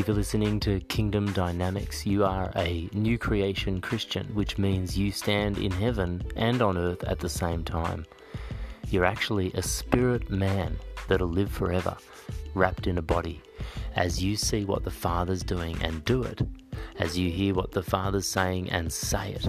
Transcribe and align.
Thank 0.00 0.08
you 0.08 0.14
for 0.14 0.18
listening 0.18 0.60
to 0.60 0.80
Kingdom 0.80 1.30
Dynamics. 1.34 2.06
You 2.06 2.24
are 2.24 2.50
a 2.56 2.88
new 2.94 3.18
creation 3.18 3.82
Christian, 3.82 4.26
which 4.32 4.56
means 4.56 4.96
you 4.96 5.12
stand 5.12 5.58
in 5.58 5.70
heaven 5.70 6.22
and 6.36 6.62
on 6.62 6.78
earth 6.78 7.04
at 7.04 7.18
the 7.18 7.28
same 7.28 7.64
time. 7.64 8.06
You're 8.88 9.04
actually 9.04 9.52
a 9.52 9.60
spirit 9.60 10.30
man 10.30 10.78
that'll 11.06 11.28
live 11.28 11.52
forever, 11.52 11.98
wrapped 12.54 12.86
in 12.86 12.96
a 12.96 13.02
body. 13.02 13.42
As 13.94 14.24
you 14.24 14.36
see 14.36 14.64
what 14.64 14.84
the 14.84 14.90
Father's 14.90 15.42
doing 15.42 15.76
and 15.82 16.02
do 16.06 16.22
it, 16.22 16.40
as 16.98 17.18
you 17.18 17.30
hear 17.30 17.52
what 17.52 17.72
the 17.72 17.82
Father's 17.82 18.26
saying 18.26 18.70
and 18.70 18.90
say 18.90 19.32
it, 19.32 19.48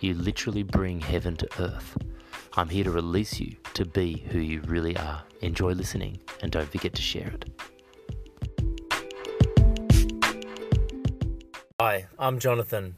you 0.00 0.14
literally 0.14 0.64
bring 0.64 1.00
heaven 1.00 1.36
to 1.36 1.48
earth. 1.60 1.96
I'm 2.54 2.68
here 2.68 2.82
to 2.82 2.90
release 2.90 3.38
you 3.38 3.54
to 3.74 3.84
be 3.84 4.24
who 4.30 4.40
you 4.40 4.62
really 4.62 4.96
are. 4.96 5.22
Enjoy 5.42 5.70
listening 5.70 6.18
and 6.42 6.50
don't 6.50 6.68
forget 6.68 6.92
to 6.94 7.02
share 7.02 7.28
it. 7.28 7.71
Hi, 11.92 12.06
I'm 12.18 12.38
Jonathan. 12.38 12.96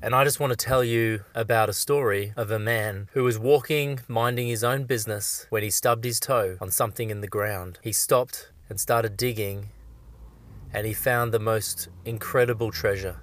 And 0.00 0.14
I 0.14 0.24
just 0.24 0.40
want 0.40 0.52
to 0.52 0.56
tell 0.56 0.82
you 0.82 1.24
about 1.34 1.68
a 1.68 1.74
story 1.74 2.32
of 2.38 2.50
a 2.50 2.58
man 2.58 3.10
who 3.12 3.22
was 3.22 3.38
walking, 3.38 4.00
minding 4.08 4.48
his 4.48 4.64
own 4.64 4.84
business, 4.84 5.46
when 5.50 5.62
he 5.62 5.68
stubbed 5.68 6.06
his 6.06 6.18
toe 6.18 6.56
on 6.58 6.70
something 6.70 7.10
in 7.10 7.20
the 7.20 7.28
ground. 7.28 7.80
He 7.82 7.92
stopped 7.92 8.50
and 8.70 8.80
started 8.80 9.18
digging, 9.18 9.68
and 10.72 10.86
he 10.86 10.94
found 10.94 11.32
the 11.32 11.38
most 11.38 11.88
incredible 12.06 12.70
treasure. 12.70 13.20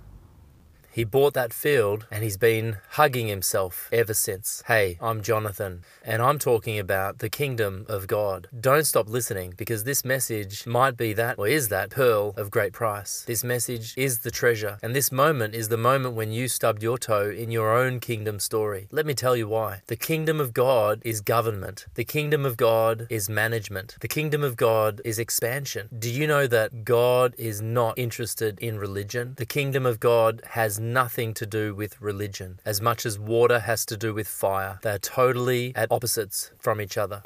He 0.93 1.05
bought 1.05 1.33
that 1.35 1.53
field 1.53 2.05
and 2.11 2.21
he's 2.21 2.35
been 2.35 2.77
hugging 2.91 3.27
himself 3.27 3.87
ever 3.93 4.13
since. 4.13 4.61
Hey, 4.67 4.97
I'm 4.99 5.21
Jonathan, 5.21 5.83
and 6.03 6.21
I'm 6.21 6.37
talking 6.37 6.77
about 6.77 7.19
the 7.19 7.29
kingdom 7.29 7.85
of 7.87 8.07
God. 8.07 8.49
Don't 8.59 8.85
stop 8.85 9.07
listening 9.07 9.53
because 9.55 9.85
this 9.85 10.03
message 10.03 10.67
might 10.67 10.97
be 10.97 11.13
that 11.13 11.39
or 11.39 11.47
is 11.47 11.69
that 11.69 11.91
pearl 11.91 12.33
of 12.35 12.51
great 12.51 12.73
price. 12.73 13.23
This 13.25 13.41
message 13.41 13.93
is 13.95 14.19
the 14.19 14.31
treasure, 14.31 14.79
and 14.83 14.93
this 14.93 15.13
moment 15.13 15.55
is 15.55 15.69
the 15.69 15.77
moment 15.77 16.15
when 16.15 16.33
you 16.33 16.49
stubbed 16.49 16.83
your 16.83 16.97
toe 16.97 17.29
in 17.29 17.51
your 17.51 17.71
own 17.71 18.01
kingdom 18.01 18.39
story. 18.39 18.87
Let 18.91 19.05
me 19.05 19.13
tell 19.13 19.37
you 19.37 19.47
why. 19.47 19.83
The 19.87 19.95
kingdom 19.95 20.41
of 20.41 20.53
God 20.53 21.01
is 21.05 21.21
government, 21.21 21.85
the 21.93 22.03
kingdom 22.03 22.45
of 22.45 22.57
God 22.57 23.07
is 23.09 23.29
management, 23.29 23.95
the 24.01 24.09
kingdom 24.09 24.43
of 24.43 24.57
God 24.57 25.01
is 25.05 25.19
expansion. 25.19 25.87
Do 25.97 26.11
you 26.11 26.27
know 26.27 26.47
that 26.47 26.83
God 26.83 27.33
is 27.37 27.61
not 27.61 27.97
interested 27.97 28.59
in 28.59 28.77
religion? 28.77 29.35
The 29.37 29.45
kingdom 29.45 29.85
of 29.85 30.01
God 30.01 30.41
has 30.49 30.80
nothing 30.81 31.33
to 31.35 31.45
do 31.45 31.73
with 31.73 32.01
religion, 32.01 32.59
as 32.65 32.81
much 32.81 33.05
as 33.05 33.17
water 33.17 33.59
has 33.59 33.85
to 33.85 33.95
do 33.95 34.13
with 34.13 34.27
fire. 34.27 34.79
They're 34.81 34.99
totally 34.99 35.73
at 35.75 35.91
opposites 35.91 36.51
from 36.59 36.81
each 36.81 36.97
other. 36.97 37.23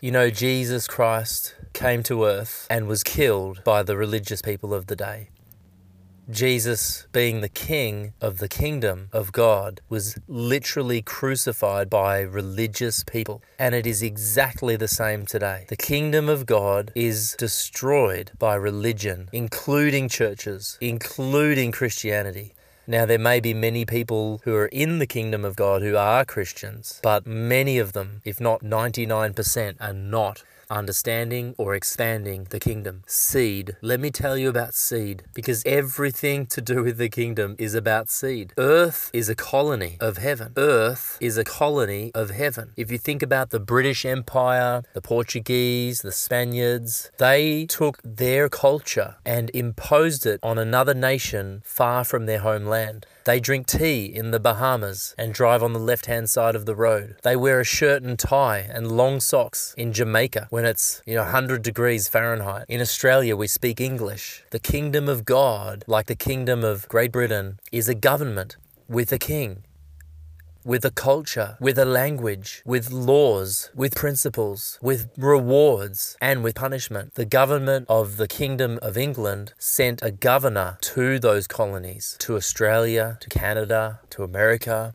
You 0.00 0.10
know, 0.10 0.30
Jesus 0.30 0.86
Christ 0.86 1.54
came 1.72 2.02
to 2.04 2.24
earth 2.24 2.66
and 2.70 2.88
was 2.88 3.02
killed 3.02 3.62
by 3.64 3.82
the 3.82 3.96
religious 3.96 4.40
people 4.42 4.72
of 4.72 4.86
the 4.86 4.96
day. 4.96 5.30
Jesus, 6.30 7.06
being 7.10 7.40
the 7.40 7.48
king 7.48 8.12
of 8.20 8.36
the 8.36 8.48
kingdom 8.48 9.08
of 9.14 9.32
God, 9.32 9.80
was 9.88 10.18
literally 10.28 11.00
crucified 11.00 11.88
by 11.88 12.20
religious 12.20 13.02
people. 13.02 13.40
And 13.58 13.74
it 13.74 13.86
is 13.86 14.02
exactly 14.02 14.76
the 14.76 14.88
same 14.88 15.24
today. 15.24 15.64
The 15.68 15.76
kingdom 15.76 16.28
of 16.28 16.44
God 16.44 16.92
is 16.94 17.34
destroyed 17.38 18.32
by 18.38 18.56
religion, 18.56 19.30
including 19.32 20.10
churches, 20.10 20.76
including 20.82 21.72
Christianity. 21.72 22.54
Now, 22.86 23.06
there 23.06 23.18
may 23.18 23.40
be 23.40 23.54
many 23.54 23.84
people 23.86 24.40
who 24.44 24.54
are 24.54 24.66
in 24.66 24.98
the 24.98 25.06
kingdom 25.06 25.44
of 25.44 25.56
God 25.56 25.82
who 25.82 25.96
are 25.96 26.24
Christians, 26.24 27.00
but 27.02 27.26
many 27.26 27.78
of 27.78 27.92
them, 27.92 28.20
if 28.24 28.40
not 28.40 28.62
99%, 28.62 29.76
are 29.80 29.92
not 29.92 30.42
understanding 30.70 31.54
or 31.58 31.74
expanding 31.74 32.46
the 32.50 32.60
kingdom. 32.60 33.02
Seed. 33.06 33.76
Let 33.80 34.00
me 34.00 34.10
tell 34.10 34.36
you 34.36 34.48
about 34.48 34.74
seed 34.74 35.24
because 35.34 35.62
everything 35.64 36.46
to 36.46 36.60
do 36.60 36.82
with 36.82 36.98
the 36.98 37.08
kingdom 37.08 37.56
is 37.58 37.74
about 37.74 38.08
seed. 38.08 38.52
Earth 38.58 39.10
is 39.12 39.28
a 39.28 39.34
colony 39.34 39.96
of 40.00 40.18
heaven. 40.18 40.52
Earth 40.56 41.18
is 41.20 41.38
a 41.38 41.44
colony 41.44 42.10
of 42.14 42.30
heaven. 42.30 42.72
If 42.76 42.90
you 42.90 42.98
think 42.98 43.22
about 43.22 43.50
the 43.50 43.60
British 43.60 44.04
Empire, 44.04 44.82
the 44.94 45.02
Portuguese, 45.02 46.02
the 46.02 46.12
Spaniards, 46.12 47.10
they 47.18 47.66
took 47.66 48.00
their 48.04 48.48
culture 48.48 49.16
and 49.24 49.50
imposed 49.54 50.26
it 50.26 50.40
on 50.42 50.58
another 50.58 50.94
nation 50.94 51.62
far 51.64 52.04
from 52.04 52.26
their 52.26 52.40
homeland. 52.40 53.06
They 53.28 53.40
drink 53.40 53.66
tea 53.66 54.06
in 54.06 54.30
the 54.30 54.40
Bahamas 54.40 55.14
and 55.18 55.34
drive 55.34 55.62
on 55.62 55.74
the 55.74 55.78
left 55.78 56.06
hand 56.06 56.30
side 56.30 56.56
of 56.56 56.64
the 56.64 56.74
road. 56.74 57.16
They 57.24 57.36
wear 57.36 57.60
a 57.60 57.64
shirt 57.64 58.02
and 58.02 58.18
tie 58.18 58.60
and 58.60 58.90
long 58.90 59.20
socks 59.20 59.74
in 59.76 59.92
Jamaica 59.92 60.46
when 60.48 60.64
it's, 60.64 61.02
you 61.04 61.14
know, 61.14 61.24
100 61.24 61.60
degrees 61.60 62.08
Fahrenheit. 62.08 62.64
In 62.70 62.80
Australia, 62.80 63.36
we 63.36 63.46
speak 63.46 63.82
English. 63.82 64.44
The 64.48 64.58
kingdom 64.58 65.10
of 65.10 65.26
God, 65.26 65.84
like 65.86 66.06
the 66.06 66.14
kingdom 66.14 66.64
of 66.64 66.88
Great 66.88 67.12
Britain, 67.12 67.60
is 67.70 67.86
a 67.86 67.94
government 67.94 68.56
with 68.88 69.12
a 69.12 69.18
king 69.18 69.62
with 70.64 70.84
a 70.84 70.90
culture, 70.90 71.56
with 71.60 71.78
a 71.78 71.84
language, 71.84 72.62
with 72.64 72.90
laws, 72.90 73.70
with 73.74 73.94
principles, 73.94 74.78
with 74.82 75.08
rewards, 75.16 76.16
and 76.20 76.42
with 76.42 76.54
punishment. 76.54 77.14
The 77.14 77.24
government 77.24 77.86
of 77.88 78.16
the 78.16 78.28
Kingdom 78.28 78.78
of 78.82 78.96
England 78.96 79.54
sent 79.58 80.02
a 80.02 80.10
governor 80.10 80.78
to 80.82 81.18
those 81.18 81.46
colonies, 81.46 82.16
to 82.20 82.36
Australia, 82.36 83.18
to 83.20 83.28
Canada, 83.28 84.00
to 84.10 84.22
America. 84.22 84.94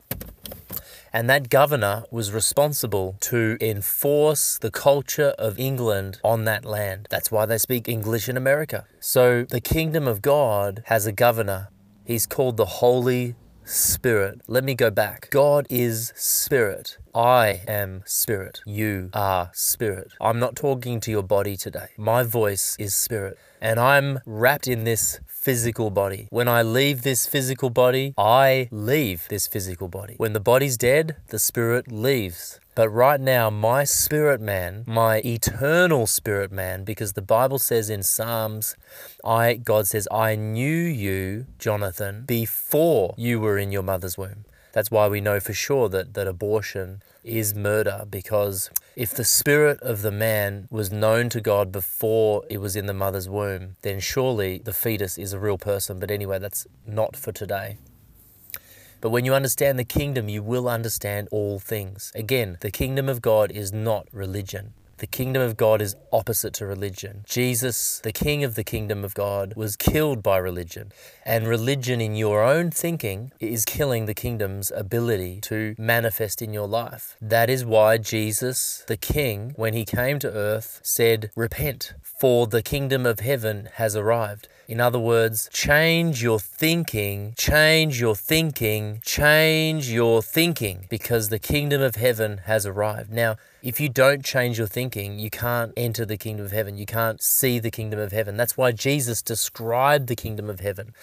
And 1.16 1.29
that 1.29 1.50
governor 1.50 2.06
was 2.09 2.31
responsible 2.31 3.18
to 3.22 3.56
enforce 3.62 4.57
the 4.57 4.72
culture 4.72 5.35
of 5.38 5.59
England 5.59 6.19
on 6.23 6.46
that 6.46 6.66
land. 6.66 7.07
That's 7.12 7.31
why 7.31 7.46
they 7.46 7.59
speak 7.59 7.88
English 7.88 8.28
in 8.28 8.35
America. 8.35 8.85
So 9.00 9.43
the 9.43 9.61
kingdom 9.61 10.08
of 10.08 10.23
God 10.23 10.84
has 10.87 11.05
a 11.05 11.11
governor. 11.11 11.70
He's 12.03 12.26
called 12.26 12.58
the 12.58 12.66
Holy 12.66 13.35
Spirit. 13.65 14.41
Let 14.47 14.63
me 14.63 14.75
go 14.75 14.89
back. 14.91 15.29
God 15.31 15.67
is 15.69 16.11
Spirit. 16.15 16.97
I 17.15 17.61
am 17.67 18.03
Spirit. 18.05 18.61
You 18.65 19.09
are 19.13 19.51
Spirit. 19.53 20.13
I'm 20.19 20.39
not 20.39 20.55
talking 20.55 20.99
to 21.01 21.11
your 21.11 21.23
body 21.23 21.55
today. 21.55 21.87
My 21.97 22.23
voice 22.23 22.75
is 22.79 22.93
Spirit. 22.93 23.37
And 23.61 23.79
I'm 23.79 24.19
wrapped 24.25 24.67
in 24.67 24.83
this 24.83 25.21
physical 25.25 25.89
body. 25.89 26.27
When 26.29 26.47
I 26.47 26.61
leave 26.61 27.01
this 27.03 27.27
physical 27.27 27.69
body, 27.69 28.13
I 28.17 28.67
leave 28.71 29.27
this 29.29 29.47
physical 29.47 29.87
body. 29.87 30.15
When 30.17 30.33
the 30.33 30.39
body's 30.39 30.77
dead, 30.77 31.17
the 31.27 31.39
spirit 31.39 31.91
leaves. 31.91 32.59
But 32.75 32.90
right 32.90 33.22
now, 33.22 33.52
my 33.52 33.84
spirit 33.84 34.41
man, 34.41 34.84
my 34.87 35.22
eternal 35.23 36.08
spirit 36.08 36.52
man, 36.52 36.84
because 36.84 37.14
the 37.14 37.22
Bible 37.22 37.59
says 37.59 37.90
in 37.90 38.02
Psalms, 38.02 38.75
I 39.23 39.55
God 39.55 39.87
says, 39.87 40.08
I 40.11 40.35
knew 40.35 40.81
you, 40.84 41.46
Jonathan, 41.59 42.23
before 42.25 43.14
you 43.16 43.40
were 43.40 43.59
in 43.59 43.72
your 43.72 43.84
mother's 43.84 44.17
womb. 44.17 44.46
That's 44.72 44.90
why 44.90 45.08
we 45.08 45.22
know 45.22 45.40
for 45.40 45.53
sure 45.53 45.87
that, 45.90 46.16
that 46.16 46.28
abortion 46.28 47.03
is 47.23 47.53
murder, 47.53 48.05
because 48.09 48.72
if 48.96 49.14
the 49.14 49.23
spirit 49.23 49.79
of 49.81 50.02
the 50.02 50.11
man 50.11 50.67
was 50.72 50.91
known 50.91 51.29
to 51.29 51.41
God 51.41 51.72
before 51.72 52.43
it 52.49 52.58
was 52.58 52.75
in 52.75 52.87
the 52.87 52.93
mother's 52.93 53.29
womb, 53.29 53.75
then 53.84 53.99
surely 53.99 54.58
the 54.58 54.73
fetus 54.73 55.20
is 55.20 55.31
a 55.31 55.40
real 55.40 55.59
person. 55.59 55.99
But 55.99 56.09
anyway, 56.09 56.40
that's 56.40 56.66
not 56.87 57.16
for 57.16 57.31
today. 57.31 57.78
But 59.03 59.09
when 59.09 59.26
you 59.26 59.34
understand 59.34 59.78
the 59.78 59.84
kingdom, 59.84 60.29
you 60.29 60.41
will 60.41 60.70
understand 60.70 61.28
all 61.29 61.59
things. 61.59 62.09
Again, 62.16 62.55
the 62.61 62.72
kingdom 62.72 63.09
of 63.09 63.22
God 63.22 63.52
is 63.52 63.73
not 63.73 64.08
religion. 64.14 64.72
The 65.00 65.08
kingdom 65.08 65.41
of 65.41 65.58
God 65.58 65.82
is 65.82 65.97
opposite 66.14 66.53
to 66.53 66.66
religion. 66.66 67.26
Jesus, 67.28 68.00
the 68.00 68.14
king 68.14 68.46
of 68.46 68.55
the 68.55 68.64
kingdom 68.64 69.03
of 69.03 69.14
God, 69.14 69.55
was 69.58 69.76
killed 69.76 70.23
by 70.23 70.38
religion. 70.38 70.94
And 71.26 71.50
religion, 71.50 72.00
in 72.00 72.16
your 72.16 72.41
own 72.41 72.72
thinking, 72.72 73.34
is 73.41 73.66
killing 73.66 74.05
the 74.05 74.14
kingdom's 74.14 74.72
ability 74.72 75.41
to 75.41 75.76
manifest 75.78 76.41
in 76.41 76.53
your 76.53 76.70
life. 76.70 77.17
That 77.20 77.49
is 77.49 77.66
why 77.66 77.97
Jesus, 77.97 78.85
the 78.88 78.96
king, 78.96 79.52
when 79.58 79.73
he 79.73 79.84
came 79.84 80.17
to 80.20 80.32
earth, 80.32 80.79
said, 80.82 81.29
Repent, 81.35 81.94
for 82.02 82.47
the 82.47 82.61
kingdom 82.61 83.06
of 83.06 83.20
heaven 83.20 83.67
has 83.73 83.97
arrived. 83.97 84.47
In 84.65 84.79
other 84.79 84.99
words, 84.99 85.49
change 85.51 86.23
your 86.23 86.39
thinking, 86.39 87.33
change 87.37 87.99
your 87.99 88.15
thinking, 88.15 89.01
change 89.03 89.89
your 89.89 90.21
thinking, 90.21 90.85
because 90.89 91.27
the 91.27 91.39
kingdom 91.39 91.81
of 91.81 91.95
heaven 91.95 92.39
has 92.45 92.65
arrived. 92.65 93.11
Now, 93.11 93.35
if 93.61 93.81
you 93.81 93.89
don't 93.89 94.23
change 94.23 94.57
your 94.57 94.67
thinking, 94.67 95.19
you 95.19 95.29
can't 95.29 95.73
enter 95.75 96.05
the 96.05 96.17
kingdom 96.17 96.45
of 96.45 96.53
heaven. 96.53 96.77
You 96.77 96.85
can't 96.85 97.21
see 97.21 97.59
the 97.59 97.71
kingdom 97.71 97.99
of 97.99 98.13
heaven. 98.13 98.37
That's 98.37 98.55
why 98.57 98.71
Jesus 98.71 99.21
described 99.21 100.07
the 100.07 100.15
kingdom 100.15 100.49
of 100.49 100.61
heaven. 100.61 100.93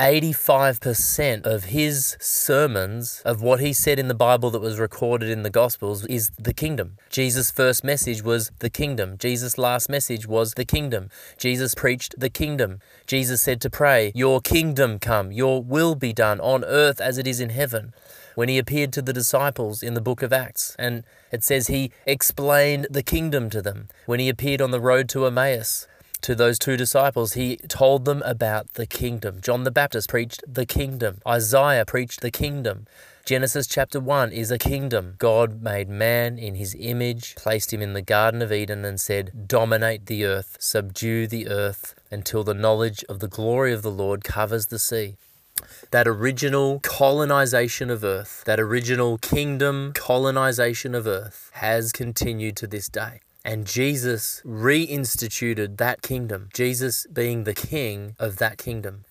85% 0.00 1.44
of 1.44 1.64
his 1.64 2.16
sermons, 2.18 3.20
of 3.26 3.42
what 3.42 3.60
he 3.60 3.74
said 3.74 3.98
in 3.98 4.08
the 4.08 4.14
Bible 4.14 4.50
that 4.50 4.62
was 4.62 4.78
recorded 4.78 5.28
in 5.28 5.42
the 5.42 5.50
Gospels, 5.50 6.06
is 6.06 6.30
the 6.38 6.54
kingdom. 6.54 6.96
Jesus' 7.10 7.50
first 7.50 7.84
message 7.84 8.22
was 8.22 8.50
the 8.60 8.70
kingdom. 8.70 9.18
Jesus' 9.18 9.58
last 9.58 9.90
message 9.90 10.26
was 10.26 10.54
the 10.54 10.64
kingdom. 10.64 11.10
Jesus 11.36 11.74
preached 11.74 12.14
the 12.18 12.30
kingdom. 12.30 12.80
Jesus 13.06 13.42
said 13.42 13.60
to 13.60 13.68
pray, 13.68 14.10
Your 14.14 14.40
kingdom 14.40 14.98
come, 14.98 15.32
your 15.32 15.62
will 15.62 15.94
be 15.94 16.14
done 16.14 16.40
on 16.40 16.64
earth 16.64 16.98
as 16.98 17.18
it 17.18 17.26
is 17.26 17.38
in 17.38 17.50
heaven. 17.50 17.92
When 18.34 18.48
he 18.48 18.56
appeared 18.56 18.94
to 18.94 19.02
the 19.02 19.12
disciples 19.12 19.82
in 19.82 19.92
the 19.92 20.00
book 20.00 20.22
of 20.22 20.32
Acts, 20.32 20.74
and 20.78 21.04
it 21.30 21.44
says 21.44 21.66
he 21.66 21.92
explained 22.06 22.86
the 22.88 23.02
kingdom 23.02 23.50
to 23.50 23.60
them. 23.60 23.88
When 24.06 24.18
he 24.18 24.30
appeared 24.30 24.62
on 24.62 24.70
the 24.70 24.80
road 24.80 25.10
to 25.10 25.26
Emmaus, 25.26 25.86
to 26.22 26.34
those 26.34 26.58
two 26.58 26.76
disciples, 26.76 27.32
he 27.32 27.56
told 27.56 28.04
them 28.04 28.22
about 28.24 28.74
the 28.74 28.86
kingdom. 28.86 29.40
John 29.40 29.64
the 29.64 29.70
Baptist 29.70 30.08
preached 30.08 30.42
the 30.46 30.66
kingdom, 30.66 31.18
Isaiah 31.26 31.84
preached 31.84 32.20
the 32.20 32.30
kingdom. 32.30 32.86
Genesis 33.24 33.66
chapter 33.66 34.00
1 34.00 34.32
is 34.32 34.50
a 34.50 34.58
kingdom. 34.58 35.14
God 35.18 35.62
made 35.62 35.88
man 35.88 36.38
in 36.38 36.54
his 36.56 36.74
image, 36.78 37.36
placed 37.36 37.72
him 37.72 37.82
in 37.82 37.92
the 37.92 38.02
Garden 38.02 38.42
of 38.42 38.50
Eden, 38.50 38.84
and 38.84 38.98
said, 38.98 39.46
Dominate 39.46 40.06
the 40.06 40.24
earth, 40.24 40.56
subdue 40.58 41.26
the 41.26 41.46
earth, 41.48 41.94
until 42.10 42.42
the 42.42 42.54
knowledge 42.54 43.04
of 43.08 43.20
the 43.20 43.28
glory 43.28 43.72
of 43.72 43.82
the 43.82 43.90
Lord 43.90 44.24
covers 44.24 44.66
the 44.66 44.78
sea. 44.78 45.16
That 45.90 46.08
original 46.08 46.80
colonization 46.80 47.90
of 47.90 48.02
earth, 48.02 48.42
that 48.46 48.58
original 48.58 49.18
kingdom 49.18 49.92
colonization 49.94 50.94
of 50.94 51.06
earth, 51.06 51.50
has 51.54 51.92
continued 51.92 52.56
to 52.56 52.66
this 52.66 52.88
day. 52.88 53.20
And 53.44 53.66
Jesus 53.66 54.42
reinstituted 54.44 55.78
that 55.78 56.02
kingdom, 56.02 56.48
Jesus 56.52 57.06
being 57.06 57.44
the 57.44 57.54
king 57.54 58.14
of 58.18 58.36
that 58.36 58.58
kingdom. 58.58 59.04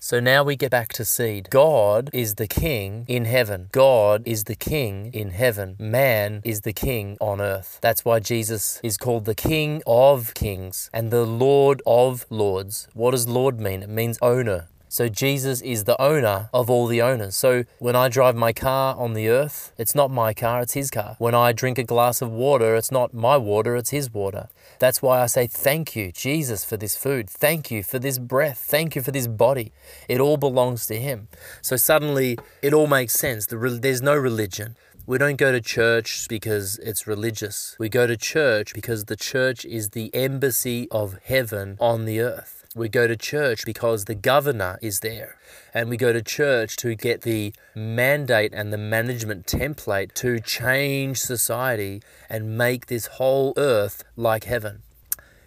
So 0.00 0.20
now 0.20 0.44
we 0.44 0.54
get 0.54 0.70
back 0.70 0.92
to 0.92 1.04
seed. 1.04 1.50
God 1.50 2.08
is 2.12 2.36
the 2.36 2.46
king 2.46 3.04
in 3.08 3.24
heaven. 3.24 3.68
God 3.72 4.22
is 4.26 4.44
the 4.44 4.54
king 4.54 5.10
in 5.12 5.30
heaven. 5.30 5.74
Man 5.78 6.40
is 6.44 6.60
the 6.60 6.72
king 6.72 7.18
on 7.20 7.40
earth. 7.40 7.78
That's 7.82 8.04
why 8.04 8.20
Jesus 8.20 8.80
is 8.84 8.96
called 8.96 9.24
the 9.24 9.34
king 9.34 9.82
of 9.86 10.34
kings 10.34 10.88
and 10.94 11.10
the 11.10 11.24
lord 11.24 11.82
of 11.84 12.26
lords. 12.30 12.86
What 12.94 13.10
does 13.10 13.28
lord 13.28 13.58
mean? 13.58 13.82
It 13.82 13.88
means 13.88 14.18
owner. 14.22 14.68
So 14.88 15.08
Jesus 15.08 15.60
is 15.60 15.84
the 15.84 16.00
owner 16.00 16.48
of 16.52 16.70
all 16.70 16.86
the 16.86 17.02
owners. 17.02 17.36
So 17.36 17.64
when 17.78 17.94
I 17.94 18.08
drive 18.08 18.34
my 18.34 18.52
car 18.52 18.96
on 18.96 19.12
the 19.12 19.28
earth, 19.28 19.72
it's 19.76 19.94
not 19.94 20.10
my 20.10 20.32
car, 20.32 20.62
it's 20.62 20.72
his 20.72 20.90
car. 20.90 21.16
When 21.18 21.34
I 21.34 21.52
drink 21.52 21.78
a 21.78 21.84
glass 21.84 22.22
of 22.22 22.30
water, 22.30 22.74
it's 22.74 22.90
not 22.90 23.12
my 23.12 23.36
water, 23.36 23.76
it's 23.76 23.90
his 23.90 24.12
water. 24.12 24.48
That's 24.78 25.02
why 25.02 25.20
I 25.20 25.26
say 25.26 25.46
thank 25.46 25.94
you, 25.94 26.10
Jesus, 26.10 26.64
for 26.64 26.76
this 26.76 26.96
food. 26.96 27.28
Thank 27.28 27.70
you 27.70 27.82
for 27.82 27.98
this 27.98 28.18
breath. 28.18 28.58
Thank 28.58 28.96
you 28.96 29.02
for 29.02 29.10
this 29.10 29.26
body. 29.26 29.72
It 30.08 30.20
all 30.20 30.36
belongs 30.36 30.86
to 30.86 30.98
him. 30.98 31.28
So 31.62 31.76
suddenly 31.76 32.38
it 32.62 32.72
all 32.72 32.86
makes 32.86 33.14
sense. 33.14 33.46
There's 33.46 34.02
no 34.02 34.16
religion. 34.16 34.76
We 35.06 35.16
don't 35.16 35.36
go 35.36 35.52
to 35.52 35.60
church 35.60 36.26
because 36.28 36.78
it's 36.80 37.06
religious. 37.06 37.76
We 37.78 37.88
go 37.88 38.06
to 38.06 38.16
church 38.16 38.74
because 38.74 39.06
the 39.06 39.16
church 39.16 39.64
is 39.64 39.90
the 39.90 40.14
embassy 40.14 40.86
of 40.90 41.18
heaven 41.24 41.76
on 41.80 42.04
the 42.04 42.20
earth. 42.20 42.57
We 42.74 42.88
go 42.88 43.06
to 43.06 43.16
church 43.16 43.64
because 43.64 44.04
the 44.04 44.14
governor 44.14 44.78
is 44.82 45.00
there. 45.00 45.36
And 45.72 45.88
we 45.88 45.96
go 45.96 46.12
to 46.12 46.22
church 46.22 46.76
to 46.76 46.94
get 46.94 47.22
the 47.22 47.54
mandate 47.74 48.52
and 48.54 48.72
the 48.72 48.78
management 48.78 49.46
template 49.46 50.12
to 50.14 50.38
change 50.40 51.18
society 51.18 52.02
and 52.28 52.58
make 52.58 52.86
this 52.86 53.06
whole 53.06 53.54
earth 53.56 54.04
like 54.16 54.44
heaven. 54.44 54.82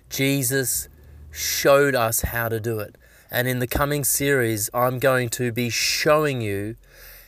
Jesus 0.09 0.89
showed 1.31 1.95
us 1.95 2.21
how 2.21 2.49
to 2.49 2.59
do 2.59 2.79
it. 2.79 2.97
And 3.29 3.47
in 3.47 3.59
the 3.59 3.67
coming 3.67 4.03
series, 4.03 4.69
I'm 4.73 4.99
going 4.99 5.29
to 5.29 5.51
be 5.51 5.69
showing 5.69 6.41
you 6.41 6.75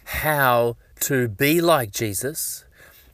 how 0.06 0.76
to 1.02 1.30
be 1.30 1.62
like 1.62 1.92
Jesus 1.92 2.66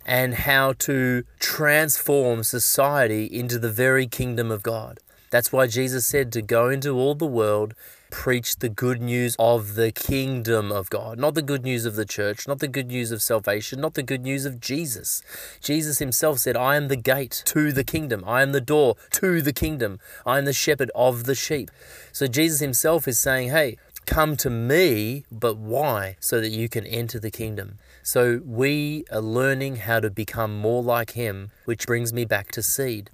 and 0.06 0.34
how 0.34 0.74
to 0.74 1.24
transform 1.40 2.44
society 2.44 3.26
into 3.26 3.60
the 3.60 3.72
very 3.72 4.08
kingdom 4.08 4.50
of 4.50 4.64
God. 4.64 5.00
That's 5.32 5.52
why 5.52 5.68
Jesus 5.68 6.06
said 6.06 6.32
to 6.34 6.42
go 6.42 6.70
into 6.70 6.92
all 6.98 7.16
the 7.16 7.26
world, 7.26 7.74
preach 8.10 8.58
the 8.58 8.70
good 8.70 9.02
news 9.02 9.36
of 9.38 9.76
the 9.76 9.92
kingdom 9.92 10.72
of 10.72 10.90
God, 10.90 11.20
not 11.20 11.36
the 11.36 11.42
good 11.42 11.64
news 11.64 11.86
of 11.86 11.96
the 11.96 12.06
church, 12.06 12.48
not 12.48 12.60
the 12.60 12.68
good 12.68 12.88
news 12.88 13.12
of 13.12 13.22
salvation, 13.22 13.80
not 13.80 13.94
the 13.94 14.04
good 14.04 14.24
news 14.24 14.46
of 14.46 14.60
Jesus. 14.60 15.22
Jesus 15.62 16.00
himself 16.00 16.40
said, 16.40 16.58
I 16.58 16.76
am 16.76 16.88
the 16.88 16.96
gate 16.96 17.44
to 17.46 17.72
the 17.72 17.84
kingdom, 17.84 18.24
I 18.26 18.42
am 18.42 18.52
the 18.52 18.62
door 18.62 18.96
to 19.12 19.42
the 19.42 19.54
kingdom, 19.54 20.00
I 20.26 20.40
am 20.40 20.46
the 20.46 20.54
shepherd 20.54 20.90
of 20.96 21.26
the 21.26 21.36
sheep. 21.36 21.70
So 22.12 22.26
Jesus 22.26 22.60
himself 22.60 23.08
is 23.08 23.20
saying, 23.20 23.50
hey, 23.50 23.78
come 24.08 24.36
to 24.38 24.50
me, 24.50 25.26
but 25.32 25.58
why? 25.58 26.18
So 26.20 26.42
that 26.42 26.50
you 26.50 26.68
can 26.68 26.86
enter 26.88 27.20
the 27.20 27.32
kingdom. 27.32 27.78
So 28.02 28.42
we 28.44 29.06
are 29.12 29.22
learning 29.22 29.78
how 29.78 30.00
to 30.00 30.10
become 30.10 30.58
more 30.58 30.82
like 30.82 31.12
him, 31.12 31.52
which 31.66 31.86
brings 31.86 32.12
me 32.12 32.26
back 32.26 32.52
to 32.54 32.64
seed. 32.64 33.12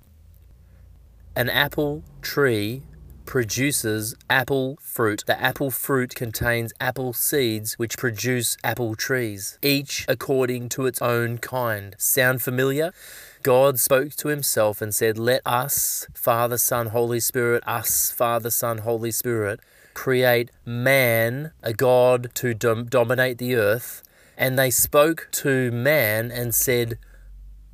An 1.38 1.50
apple 1.50 2.02
tree 2.22 2.84
produces 3.26 4.16
apple 4.30 4.78
fruit. 4.80 5.24
The 5.28 5.38
apple 5.42 5.70
fruit 5.70 6.16
contains 6.16 6.72
apple 6.80 7.12
seeds 7.12 7.74
which 7.74 7.98
produce 7.98 8.56
apple 8.64 8.96
trees, 8.96 9.60
each 9.62 10.06
according 10.08 10.70
to 10.70 10.86
its 10.86 11.02
own 11.02 11.40
kind. 11.40 11.94
Sound 11.98 12.42
familiar? 12.42 12.94
God 13.44 13.82
spoke 13.82 14.16
to 14.16 14.30
himself 14.30 14.82
and 14.82 14.96
said, 14.96 15.18
Let 15.18 15.42
us, 15.46 16.08
Father, 16.14 16.58
Son, 16.58 16.88
Holy 16.88 17.20
Spirit, 17.20 17.64
us, 17.68 18.12
Father, 18.12 18.50
Son, 18.50 18.78
Holy 18.78 19.12
Spirit, 19.12 19.60
create 19.94 20.52
man, 20.66 21.52
a 21.62 21.74
God 21.74 22.32
to 22.36 22.54
dom- 22.54 22.86
dominate 22.86 23.40
the 23.40 23.56
earth. 23.56 24.04
And 24.38 24.58
they 24.58 24.72
spoke 24.72 25.28
to 25.34 25.70
man 25.72 26.32
and 26.32 26.56
said, 26.56 26.98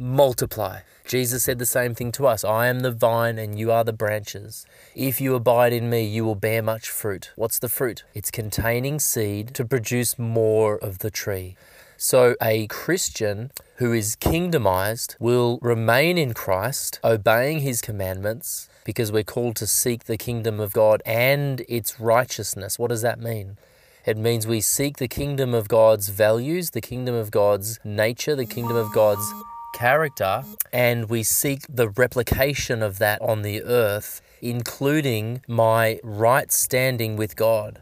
Multiply. 0.01 0.79
Jesus 1.05 1.43
said 1.43 1.59
the 1.59 1.65
same 1.67 1.93
thing 1.93 2.11
to 2.13 2.25
us 2.25 2.43
I 2.43 2.65
am 2.65 2.79
the 2.79 2.89
vine 2.89 3.37
and 3.37 3.59
you 3.59 3.71
are 3.71 3.83
the 3.83 3.93
branches. 3.93 4.65
If 4.95 5.21
you 5.21 5.35
abide 5.35 5.73
in 5.73 5.91
me, 5.91 6.03
you 6.03 6.25
will 6.25 6.33
bear 6.33 6.63
much 6.63 6.89
fruit. 6.89 7.31
What's 7.35 7.59
the 7.59 7.69
fruit? 7.69 8.03
It's 8.15 8.31
containing 8.31 8.97
seed 8.97 9.53
to 9.53 9.63
produce 9.63 10.17
more 10.17 10.77
of 10.77 10.99
the 10.99 11.11
tree. 11.11 11.55
So, 11.97 12.35
a 12.41 12.65
Christian 12.65 13.51
who 13.75 13.93
is 13.93 14.15
kingdomized 14.15 15.17
will 15.19 15.59
remain 15.61 16.17
in 16.17 16.33
Christ, 16.33 16.99
obeying 17.03 17.59
his 17.59 17.79
commandments, 17.79 18.69
because 18.83 19.11
we're 19.11 19.21
called 19.21 19.55
to 19.57 19.67
seek 19.67 20.05
the 20.05 20.17
kingdom 20.17 20.59
of 20.59 20.73
God 20.73 21.03
and 21.05 21.63
its 21.69 21.99
righteousness. 21.99 22.79
What 22.79 22.87
does 22.87 23.03
that 23.03 23.19
mean? 23.19 23.59
It 24.07 24.17
means 24.17 24.47
we 24.47 24.61
seek 24.61 24.97
the 24.97 25.07
kingdom 25.07 25.53
of 25.53 25.67
God's 25.67 26.09
values, 26.09 26.71
the 26.71 26.81
kingdom 26.81 27.13
of 27.13 27.29
God's 27.29 27.79
nature, 27.83 28.35
the 28.35 28.47
kingdom 28.47 28.75
of 28.77 28.91
God's 28.91 29.31
character 29.73 30.43
and 30.71 31.09
we 31.09 31.23
seek 31.23 31.61
the 31.67 31.89
replication 31.89 32.81
of 32.81 32.99
that 32.99 33.21
on 33.21 33.41
the 33.41 33.63
earth, 33.63 34.21
including 34.41 35.41
my 35.47 35.99
right 36.03 36.51
standing 36.51 37.15
with 37.15 37.35
God. 37.35 37.79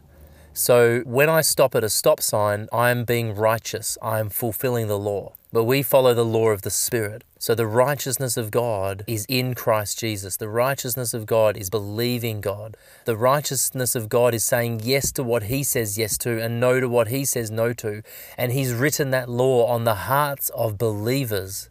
So 0.52 1.00
when 1.06 1.28
I 1.28 1.40
stop 1.40 1.74
at 1.74 1.84
a 1.84 1.88
stop 1.88 2.20
sign, 2.20 2.68
I 2.72 2.90
am 2.90 3.04
being 3.04 3.34
righteous, 3.34 3.96
I 4.02 4.18
am 4.18 4.30
fulfilling 4.30 4.88
the 4.88 4.98
law. 4.98 5.34
But 5.52 5.64
we 5.64 5.82
follow 5.82 6.14
the 6.14 6.24
law 6.24 6.50
of 6.50 6.62
the 6.62 6.70
Spirit. 6.70 7.24
So 7.38 7.56
the 7.56 7.66
righteousness 7.66 8.36
of 8.36 8.52
God 8.52 9.02
is 9.08 9.26
in 9.28 9.54
Christ 9.54 9.98
Jesus. 9.98 10.36
The 10.36 10.48
righteousness 10.48 11.12
of 11.12 11.26
God 11.26 11.56
is 11.56 11.70
believing 11.70 12.40
God. 12.40 12.76
The 13.04 13.16
righteousness 13.16 13.96
of 13.96 14.08
God 14.08 14.32
is 14.32 14.44
saying 14.44 14.82
yes 14.84 15.10
to 15.12 15.24
what 15.24 15.44
He 15.44 15.64
says 15.64 15.98
yes 15.98 16.16
to 16.18 16.40
and 16.40 16.60
no 16.60 16.78
to 16.78 16.88
what 16.88 17.08
He 17.08 17.24
says 17.24 17.50
no 17.50 17.72
to. 17.74 18.02
And 18.38 18.52
He's 18.52 18.72
written 18.72 19.10
that 19.10 19.28
law 19.28 19.66
on 19.66 19.82
the 19.82 19.94
hearts 19.94 20.50
of 20.50 20.78
believers. 20.78 21.68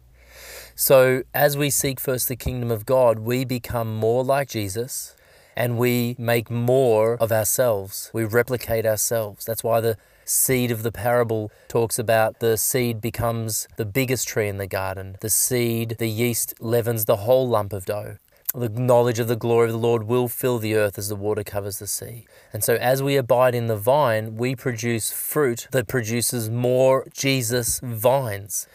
So, 0.80 1.24
as 1.34 1.58
we 1.58 1.68
seek 1.68 2.00
first 2.00 2.26
the 2.26 2.36
kingdom 2.36 2.70
of 2.70 2.86
God, 2.86 3.18
we 3.18 3.44
become 3.44 3.94
more 3.94 4.24
like 4.24 4.48
Jesus 4.48 5.14
and 5.54 5.76
we 5.76 6.16
make 6.18 6.50
more 6.50 7.18
of 7.20 7.30
ourselves. 7.30 8.10
We 8.14 8.24
replicate 8.24 8.86
ourselves. 8.86 9.44
That's 9.44 9.62
why 9.62 9.82
the 9.82 9.98
seed 10.24 10.70
of 10.70 10.82
the 10.82 10.90
parable 10.90 11.52
talks 11.68 11.98
about 11.98 12.40
the 12.40 12.56
seed 12.56 13.02
becomes 13.02 13.68
the 13.76 13.84
biggest 13.84 14.26
tree 14.26 14.48
in 14.48 14.56
the 14.56 14.66
garden. 14.66 15.18
The 15.20 15.28
seed, 15.28 15.96
the 15.98 16.08
yeast 16.08 16.54
leavens 16.60 17.04
the 17.04 17.16
whole 17.16 17.46
lump 17.46 17.74
of 17.74 17.84
dough. 17.84 18.16
The 18.54 18.70
knowledge 18.70 19.18
of 19.18 19.28
the 19.28 19.36
glory 19.36 19.66
of 19.66 19.72
the 19.72 19.78
Lord 19.78 20.04
will 20.04 20.28
fill 20.28 20.58
the 20.58 20.76
earth 20.76 20.96
as 20.96 21.10
the 21.10 21.14
water 21.14 21.44
covers 21.44 21.78
the 21.78 21.86
sea. 21.86 22.24
And 22.54 22.64
so, 22.64 22.76
as 22.76 23.02
we 23.02 23.16
abide 23.16 23.54
in 23.54 23.66
the 23.66 23.76
vine, 23.76 24.38
we 24.38 24.56
produce 24.56 25.12
fruit 25.12 25.68
that 25.72 25.88
produces 25.88 26.48
more 26.48 27.06
Jesus 27.12 27.80
vines. 27.80 28.66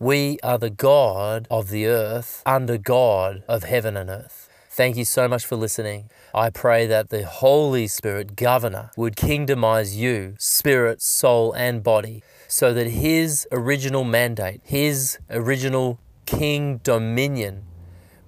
We 0.00 0.38
are 0.42 0.58
the 0.58 0.70
God 0.70 1.46
of 1.50 1.70
the 1.70 1.86
earth 1.86 2.42
under 2.44 2.78
God 2.78 3.44
of 3.46 3.62
heaven 3.62 3.96
and 3.96 4.10
earth. 4.10 4.48
Thank 4.68 4.96
you 4.96 5.04
so 5.04 5.28
much 5.28 5.46
for 5.46 5.54
listening. 5.54 6.10
I 6.34 6.50
pray 6.50 6.88
that 6.88 7.10
the 7.10 7.24
Holy 7.24 7.86
Spirit, 7.86 8.34
Governor, 8.34 8.90
would 8.96 9.14
kingdomize 9.14 9.94
you, 9.94 10.34
spirit, 10.36 11.00
soul, 11.00 11.52
and 11.52 11.84
body, 11.84 12.24
so 12.48 12.74
that 12.74 12.88
His 12.88 13.46
original 13.52 14.02
mandate, 14.02 14.60
His 14.64 15.18
original 15.30 16.00
king 16.26 16.78
dominion, 16.78 17.64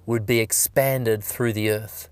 would 0.05 0.25
be 0.25 0.39
expanded 0.39 1.21
through 1.21 1.51
the 1.51 1.69
earth. 1.69 2.07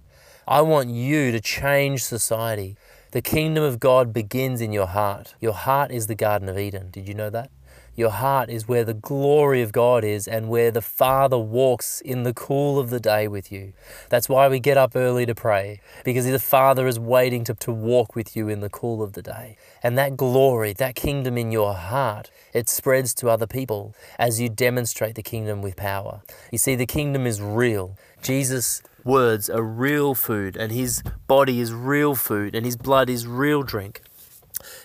I 0.46 0.62
want 0.62 0.90
you 0.90 1.32
to 1.32 1.40
change 1.40 2.04
society. 2.04 2.76
The 3.12 3.22
kingdom 3.22 3.64
of 3.64 3.80
God 3.80 4.12
begins 4.12 4.60
in 4.60 4.74
your 4.74 4.88
heart. 4.88 5.36
Your 5.40 5.54
heart 5.54 5.92
is 5.92 6.08
the 6.08 6.16
Garden 6.16 6.50
of 6.50 6.60
Eden. 6.60 6.92
Did 6.92 7.08
you 7.08 7.14
know 7.14 7.30
that? 7.30 7.50
Your 7.96 8.10
heart 8.10 8.50
is 8.50 8.68
where 8.68 8.84
the 8.84 8.94
glory 8.94 9.62
of 9.62 9.72
God 9.72 10.04
is 10.04 10.28
and 10.28 10.50
where 10.50 10.70
the 10.70 10.82
Father 10.82 11.38
walks 11.38 12.02
in 12.02 12.24
the 12.24 12.34
cool 12.34 12.78
of 12.78 12.90
the 12.90 13.00
day 13.00 13.28
with 13.28 13.52
you. 13.52 13.72
That's 14.10 14.28
why 14.28 14.50
we 14.50 14.60
get 14.60 14.78
up 14.78 14.96
early 14.96 15.25
to 15.25 15.34
pray, 15.34 15.80
because 16.04 16.25
the 16.25 16.40
Father 16.40 16.88
is 16.88 17.00
waiting 17.00 17.46
to, 17.46 17.54
to 17.54 17.72
walk 17.72 18.14
with 18.14 18.36
you 18.36 18.50
in 18.50 18.60
the 18.60 18.70
cool 18.70 19.02
of 19.02 19.14
the 19.14 19.22
day. 19.22 19.56
And 19.82 19.98
that 19.98 20.18
glory, 20.18 20.74
that 20.74 20.96
kingdom 20.96 21.38
in 21.38 21.52
your 21.52 21.74
heart, 21.74 22.32
it 22.54 22.68
spreads 22.68 23.14
to 23.16 23.30
other 23.30 23.48
people 23.48 23.96
as 24.20 24.42
you 24.42 24.50
demonstrate 24.50 25.16
the 25.16 25.24
kingdom 25.24 25.62
with 25.62 25.78
power. 25.78 26.22
You 26.52 26.58
see, 26.58 26.75
the 26.75 26.86
kingdom 26.86 27.25
is 27.25 27.42
real. 27.42 27.98
Jesus 28.22 28.82
words 29.06 29.50
are 29.50 29.64
real 29.64 30.16
food, 30.16 30.58
and 30.58 30.72
his 30.72 31.02
body 31.28 31.62
is 31.62 31.72
real 31.72 32.16
food, 32.16 32.56
and 32.56 32.66
his 32.66 32.75
blood 32.75 33.10
is 33.10 33.25
real 33.25 33.64
drink. 33.64 34.02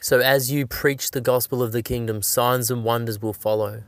So 0.00 0.20
as 0.20 0.50
you 0.50 0.66
preach 0.66 1.10
the 1.10 1.20
gospel 1.20 1.62
of 1.62 1.72
the 1.72 1.82
kingdom, 1.82 2.22
signs 2.22 2.70
and 2.70 2.84
wonders 2.84 3.20
will 3.20 3.32
follow 3.32 3.82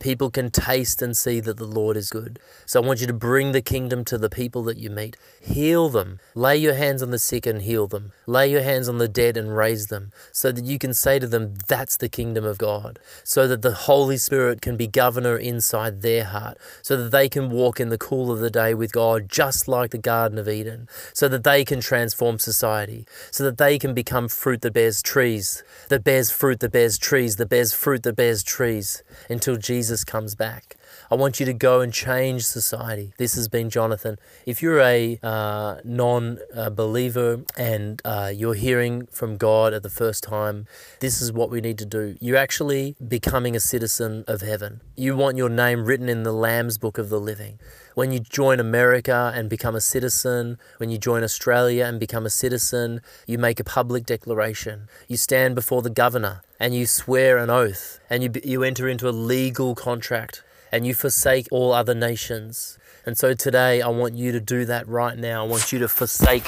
people 0.00 0.30
can 0.30 0.50
taste 0.50 1.02
and 1.02 1.16
see 1.16 1.38
that 1.40 1.58
the 1.58 1.66
Lord 1.66 1.96
is 1.96 2.10
good. 2.10 2.40
So 2.66 2.82
I 2.82 2.86
want 2.86 3.00
you 3.00 3.06
to 3.06 3.12
bring 3.12 3.52
the 3.52 3.62
kingdom 3.62 4.04
to 4.06 4.18
the 4.18 4.30
people 4.30 4.62
that 4.64 4.78
you 4.78 4.90
meet. 4.90 5.16
Heal 5.40 5.88
them. 5.88 6.18
Lay 6.34 6.56
your 6.56 6.74
hands 6.74 7.02
on 7.02 7.10
the 7.10 7.18
sick 7.18 7.46
and 7.46 7.62
heal 7.62 7.86
them. 7.86 8.12
Lay 8.26 8.50
your 8.50 8.62
hands 8.62 8.88
on 8.88 8.98
the 8.98 9.08
dead 9.08 9.36
and 9.36 9.56
raise 9.56 9.86
them 9.86 10.10
so 10.32 10.50
that 10.50 10.64
you 10.64 10.78
can 10.78 10.94
say 10.94 11.18
to 11.18 11.26
them, 11.26 11.54
That's 11.68 11.96
the 11.96 12.08
kingdom 12.08 12.44
of 12.44 12.58
God. 12.58 12.98
So 13.22 13.46
that 13.46 13.62
the 13.62 13.72
Holy 13.72 14.16
Spirit 14.16 14.60
can 14.60 14.76
be 14.76 14.86
governor 14.86 15.36
inside 15.36 16.02
their 16.02 16.24
heart. 16.24 16.58
So 16.82 16.96
that 16.96 17.10
they 17.10 17.28
can 17.28 17.50
walk 17.50 17.78
in 17.78 17.90
the 17.90 17.98
cool 17.98 18.32
of 18.32 18.40
the 18.40 18.50
day 18.50 18.74
with 18.74 18.92
God, 18.92 19.28
just 19.28 19.68
like 19.68 19.90
the 19.90 19.98
Garden 19.98 20.38
of 20.38 20.48
Eden. 20.48 20.88
So 21.12 21.28
that 21.28 21.44
they 21.44 21.64
can 21.64 21.80
transform 21.80 22.38
society. 22.38 23.06
So 23.30 23.44
that 23.44 23.58
they 23.58 23.78
can 23.78 23.94
become 23.94 24.28
fruit 24.28 24.62
that 24.62 24.72
bears 24.72 25.02
trees, 25.02 25.62
that 25.88 26.04
bears 26.04 26.30
fruit 26.30 26.60
that 26.60 26.72
bears 26.72 26.98
trees, 26.98 27.36
that 27.36 27.48
bears 27.48 27.72
fruit 27.72 28.02
that 28.04 28.16
bears 28.16 28.42
trees 28.42 29.02
until 29.28 29.56
Jesus 29.56 29.89
Jesus 29.90 30.04
comes 30.04 30.36
back. 30.36 30.76
I 31.12 31.16
want 31.16 31.40
you 31.40 31.46
to 31.46 31.52
go 31.52 31.80
and 31.80 31.92
change 31.92 32.44
society. 32.44 33.12
This 33.18 33.34
has 33.34 33.48
been 33.48 33.68
Jonathan. 33.68 34.16
If 34.46 34.62
you're 34.62 34.78
a 34.78 35.18
uh, 35.24 35.80
non 35.82 36.38
believer 36.70 37.42
and 37.56 38.00
uh, 38.04 38.32
you're 38.32 38.54
hearing 38.54 39.06
from 39.06 39.36
God 39.36 39.72
at 39.72 39.82
the 39.82 39.90
first 39.90 40.22
time, 40.22 40.68
this 41.00 41.20
is 41.20 41.32
what 41.32 41.50
we 41.50 41.60
need 41.60 41.78
to 41.78 41.84
do. 41.84 42.16
You're 42.20 42.36
actually 42.36 42.94
becoming 43.08 43.56
a 43.56 43.60
citizen 43.60 44.24
of 44.28 44.40
heaven. 44.40 44.82
You 44.94 45.16
want 45.16 45.36
your 45.36 45.48
name 45.48 45.84
written 45.84 46.08
in 46.08 46.22
the 46.22 46.32
Lamb's 46.32 46.78
Book 46.78 46.96
of 46.96 47.08
the 47.08 47.18
Living. 47.18 47.58
When 47.96 48.12
you 48.12 48.20
join 48.20 48.60
America 48.60 49.32
and 49.34 49.50
become 49.50 49.74
a 49.74 49.80
citizen, 49.80 50.58
when 50.76 50.90
you 50.90 50.98
join 50.98 51.24
Australia 51.24 51.86
and 51.86 51.98
become 51.98 52.24
a 52.24 52.30
citizen, 52.30 53.00
you 53.26 53.36
make 53.36 53.58
a 53.58 53.64
public 53.64 54.06
declaration. 54.06 54.86
You 55.08 55.16
stand 55.16 55.56
before 55.56 55.82
the 55.82 55.90
governor 55.90 56.42
and 56.60 56.72
you 56.72 56.86
swear 56.86 57.36
an 57.36 57.50
oath 57.50 57.98
and 58.08 58.22
you, 58.22 58.30
you 58.44 58.62
enter 58.62 58.88
into 58.88 59.08
a 59.08 59.10
legal 59.10 59.74
contract 59.74 60.44
and 60.72 60.86
you 60.86 60.94
forsake 60.94 61.48
all 61.50 61.72
other 61.72 61.94
nations. 61.94 62.78
And 63.06 63.16
so 63.16 63.34
today, 63.34 63.80
I 63.82 63.88
want 63.88 64.14
you 64.14 64.32
to 64.32 64.40
do 64.40 64.64
that 64.66 64.86
right 64.86 65.16
now. 65.16 65.44
I 65.44 65.48
want 65.48 65.72
you 65.72 65.78
to 65.80 65.88
forsake 65.88 66.44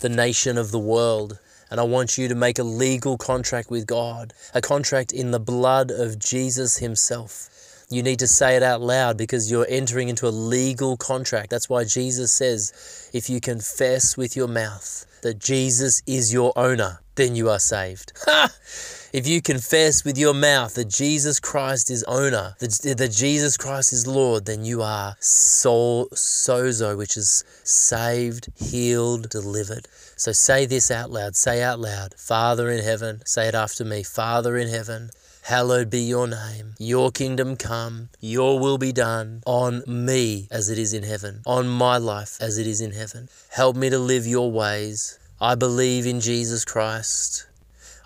the 0.00 0.08
nation 0.08 0.56
of 0.56 0.70
the 0.70 0.78
world. 0.78 1.38
And 1.70 1.80
I 1.80 1.82
want 1.82 2.16
you 2.16 2.28
to 2.28 2.34
make 2.34 2.60
a 2.60 2.62
legal 2.62 3.18
contract 3.18 3.70
with 3.70 3.86
God, 3.86 4.32
a 4.54 4.60
contract 4.60 5.12
in 5.12 5.32
the 5.32 5.40
blood 5.40 5.90
of 5.90 6.18
Jesus 6.18 6.78
Himself. 6.78 7.50
You 7.88 8.02
need 8.02 8.20
to 8.20 8.28
say 8.28 8.56
it 8.56 8.62
out 8.62 8.80
loud 8.80 9.16
because 9.16 9.50
you're 9.50 9.66
entering 9.68 10.08
into 10.08 10.26
a 10.26 10.30
legal 10.30 10.96
contract. 10.96 11.50
That's 11.50 11.68
why 11.68 11.84
Jesus 11.84 12.32
says, 12.32 13.10
if 13.12 13.28
you 13.30 13.40
confess 13.40 14.16
with 14.16 14.36
your 14.36 14.48
mouth 14.48 15.06
that 15.22 15.38
Jesus 15.38 16.02
is 16.06 16.32
your 16.32 16.52
owner, 16.56 17.00
then 17.16 17.34
you 17.36 17.48
are 17.50 17.58
saved. 17.58 18.12
If 19.12 19.26
you 19.26 19.40
confess 19.40 20.04
with 20.04 20.18
your 20.18 20.34
mouth 20.34 20.74
that 20.74 20.88
Jesus 20.88 21.38
Christ 21.38 21.90
is 21.90 22.02
owner, 22.04 22.56
that, 22.58 22.96
that 22.98 23.12
Jesus 23.12 23.56
Christ 23.56 23.92
is 23.92 24.06
Lord, 24.06 24.46
then 24.46 24.64
you 24.64 24.82
are 24.82 25.16
soul 25.20 26.08
sozo, 26.08 26.96
which 26.96 27.16
is 27.16 27.44
saved, 27.62 28.48
healed, 28.56 29.28
delivered. 29.30 29.86
So 30.16 30.32
say 30.32 30.66
this 30.66 30.90
out 30.90 31.10
loud. 31.10 31.36
Say 31.36 31.62
out 31.62 31.78
loud, 31.78 32.14
Father 32.16 32.68
in 32.68 32.82
heaven. 32.82 33.22
Say 33.24 33.48
it 33.48 33.54
after 33.54 33.84
me, 33.84 34.02
Father 34.02 34.56
in 34.56 34.68
heaven. 34.68 35.10
Hallowed 35.44 35.90
be 35.90 36.00
your 36.00 36.26
name. 36.26 36.74
Your 36.78 37.12
kingdom 37.12 37.56
come. 37.56 38.08
Your 38.20 38.58
will 38.58 38.78
be 38.78 38.90
done 38.90 39.42
on 39.46 39.84
me 39.86 40.48
as 40.50 40.68
it 40.68 40.78
is 40.78 40.92
in 40.92 41.04
heaven, 41.04 41.42
on 41.46 41.68
my 41.68 41.98
life 41.98 42.36
as 42.40 42.58
it 42.58 42.66
is 42.66 42.80
in 42.80 42.90
heaven. 42.90 43.28
Help 43.50 43.76
me 43.76 43.88
to 43.88 43.98
live 43.98 44.26
your 44.26 44.50
ways. 44.50 45.20
I 45.40 45.54
believe 45.54 46.06
in 46.06 46.18
Jesus 46.18 46.64
Christ. 46.64 47.46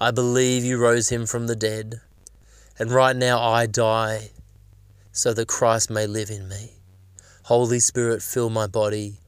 I 0.02 0.10
believe 0.12 0.64
you 0.64 0.78
rose 0.78 1.10
him 1.10 1.26
from 1.26 1.46
the 1.46 1.54
dead, 1.54 2.00
and 2.78 2.90
right 2.90 3.14
now 3.14 3.38
I 3.38 3.66
die 3.66 4.30
so 5.12 5.34
that 5.34 5.46
Christ 5.46 5.90
may 5.90 6.06
live 6.06 6.30
in 6.30 6.48
me. 6.48 6.70
Holy 7.42 7.80
Spirit, 7.80 8.22
fill 8.22 8.48
my 8.48 8.66
body. 8.66 9.18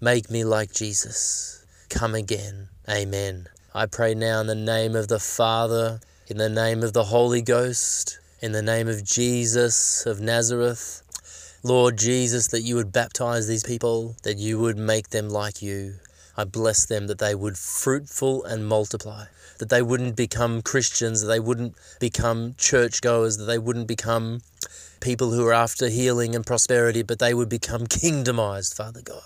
Make 0.00 0.28
me 0.28 0.42
like 0.42 0.72
Jesus. 0.72 1.64
Come 1.88 2.16
again. 2.16 2.68
Amen. 2.88 3.46
I 3.72 3.86
pray 3.86 4.16
now 4.16 4.40
in 4.40 4.48
the 4.48 4.56
name 4.56 4.96
of 4.96 5.06
the 5.06 5.20
Father, 5.20 6.00
in 6.26 6.36
the 6.36 6.48
name 6.48 6.82
of 6.82 6.94
the 6.94 7.04
Holy 7.04 7.40
Ghost, 7.40 8.18
in 8.40 8.50
the 8.50 8.62
name 8.62 8.88
of 8.88 9.04
Jesus 9.04 10.04
of 10.04 10.20
Nazareth. 10.20 11.02
Lord 11.62 11.96
Jesus, 11.96 12.48
that 12.48 12.62
you 12.62 12.74
would 12.74 12.92
baptize 12.92 13.46
these 13.46 13.62
people, 13.62 14.16
that 14.24 14.38
you 14.38 14.58
would 14.58 14.78
make 14.78 15.10
them 15.10 15.28
like 15.28 15.62
you. 15.62 15.94
I 16.38 16.44
bless 16.44 16.86
them 16.86 17.08
that 17.08 17.18
they 17.18 17.34
would 17.34 17.58
fruitful 17.58 18.44
and 18.44 18.66
multiply 18.66 19.26
that 19.58 19.68
they 19.68 19.82
wouldn't 19.82 20.16
become 20.16 20.62
Christians, 20.62 21.20
that 21.20 21.26
they 21.26 21.40
wouldn't 21.40 21.74
become 22.00 22.54
churchgoers, 22.56 23.36
that 23.36 23.44
they 23.44 23.58
wouldn't 23.58 23.88
become 23.88 24.40
people 25.00 25.32
who 25.32 25.46
are 25.46 25.52
after 25.52 25.88
healing 25.88 26.34
and 26.34 26.46
prosperity, 26.46 27.02
but 27.02 27.18
they 27.18 27.34
would 27.34 27.48
become 27.48 27.86
kingdomized, 27.86 28.76
Father 28.76 29.02
God. 29.02 29.22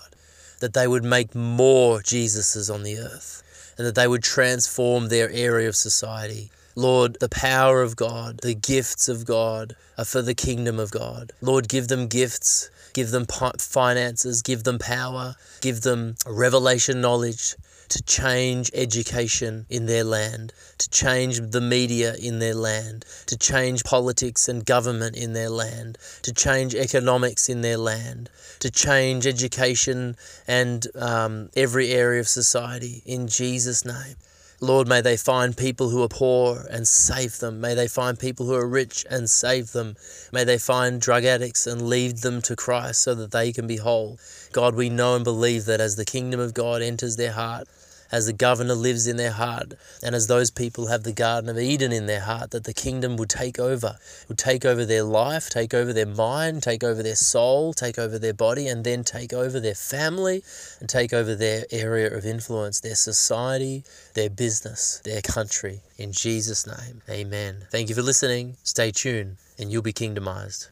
That 0.59 0.73
they 0.73 0.87
would 0.87 1.03
make 1.03 1.35
more 1.35 1.99
Jesuses 1.99 2.73
on 2.73 2.83
the 2.83 2.97
earth 2.97 3.43
and 3.77 3.85
that 3.85 3.95
they 3.95 4.07
would 4.07 4.23
transform 4.23 5.07
their 5.07 5.29
area 5.31 5.67
of 5.67 5.75
society. 5.75 6.49
Lord, 6.75 7.17
the 7.19 7.29
power 7.29 7.81
of 7.81 7.95
God, 7.95 8.39
the 8.41 8.55
gifts 8.55 9.07
of 9.07 9.25
God 9.25 9.75
are 9.97 10.05
for 10.05 10.21
the 10.21 10.33
kingdom 10.33 10.79
of 10.79 10.89
God. 10.89 11.31
Lord, 11.41 11.69
give 11.69 11.87
them 11.87 12.07
gifts, 12.07 12.69
give 12.93 13.11
them 13.11 13.25
finances, 13.25 14.41
give 14.41 14.63
them 14.63 14.79
power, 14.79 15.35
give 15.61 15.81
them 15.81 16.15
revelation 16.25 17.01
knowledge, 17.01 17.55
to 17.89 18.01
change 18.03 18.71
education 18.73 19.65
in 19.69 19.85
their 19.85 20.03
land, 20.03 20.51
to 20.79 20.89
change 20.89 21.39
the 21.51 21.61
media 21.61 22.15
in 22.15 22.39
their 22.39 22.55
land, 22.55 23.05
to 23.27 23.37
change 23.37 23.83
politics 23.83 24.47
and 24.47 24.65
government 24.65 25.15
in 25.15 25.33
their 25.33 25.49
land, 25.49 25.97
to 26.23 26.33
change 26.33 26.73
economics 26.73 27.49
in 27.49 27.61
their 27.61 27.77
land, 27.77 28.29
to 28.59 28.71
change 28.71 29.27
education 29.27 30.15
and 30.47 30.87
um, 30.95 31.49
every 31.55 31.91
area 31.91 32.19
of 32.19 32.27
society 32.27 33.03
in 33.05 33.27
Jesus' 33.27 33.85
name. 33.85 34.15
Lord, 34.63 34.87
may 34.87 35.01
they 35.01 35.17
find 35.17 35.57
people 35.57 35.89
who 35.89 36.01
are 36.03 36.07
poor 36.07 36.65
and 36.71 36.87
save 36.87 37.39
them. 37.39 37.59
May 37.59 37.73
they 37.73 37.89
find 37.89 38.17
people 38.17 38.45
who 38.45 38.53
are 38.53 38.65
rich 38.65 39.05
and 39.09 39.29
save 39.29 39.73
them. 39.73 39.97
May 40.31 40.45
they 40.45 40.57
find 40.57 41.01
drug 41.01 41.25
addicts 41.25 41.67
and 41.67 41.89
lead 41.89 42.19
them 42.19 42.41
to 42.43 42.55
Christ 42.55 43.01
so 43.01 43.13
that 43.13 43.31
they 43.31 43.51
can 43.51 43.67
be 43.67 43.75
whole. 43.75 44.19
God, 44.53 44.73
we 44.75 44.89
know 44.89 45.15
and 45.15 45.23
believe 45.25 45.65
that 45.65 45.81
as 45.81 45.97
the 45.97 46.05
kingdom 46.05 46.39
of 46.39 46.53
God 46.53 46.81
enters 46.81 47.17
their 47.17 47.33
heart, 47.33 47.67
as 48.13 48.27
the 48.27 48.31
governor 48.31 48.75
lives 48.75 49.07
in 49.07 49.17
their 49.17 49.31
heart, 49.31 49.73
and 50.03 50.13
as 50.13 50.27
those 50.27 50.51
people 50.51 50.85
have 50.85 51.01
the 51.01 51.11
Garden 51.11 51.49
of 51.49 51.57
Eden 51.57 51.91
in 51.91 52.05
their 52.05 52.19
heart, 52.19 52.51
that 52.51 52.63
the 52.63 52.73
kingdom 52.73 53.17
would 53.17 53.27
take 53.27 53.57
over, 53.57 53.97
would 54.27 54.37
take 54.37 54.63
over 54.63 54.85
their 54.85 55.01
life, 55.01 55.49
take 55.49 55.73
over 55.73 55.91
their 55.91 56.05
mind, 56.05 56.61
take 56.61 56.83
over 56.83 57.01
their 57.01 57.15
soul, 57.15 57.73
take 57.73 57.97
over 57.97 58.19
their 58.19 58.33
body, 58.33 58.67
and 58.67 58.83
then 58.83 59.03
take 59.03 59.33
over 59.33 59.59
their 59.59 59.73
family 59.73 60.43
and 60.79 60.87
take 60.87 61.11
over 61.11 61.33
their 61.33 61.65
area 61.71 62.15
of 62.15 62.23
influence, 62.23 62.79
their 62.79 62.93
society, 62.93 63.83
their 64.13 64.29
business, 64.29 65.01
their 65.03 65.23
country. 65.23 65.81
In 65.97 66.11
Jesus' 66.11 66.67
name, 66.67 67.01
amen. 67.09 67.65
Thank 67.71 67.89
you 67.89 67.95
for 67.95 68.03
listening. 68.03 68.57
Stay 68.63 68.91
tuned, 68.91 69.37
and 69.57 69.71
you'll 69.71 69.81
be 69.81 69.91
kingdomized. 69.91 70.67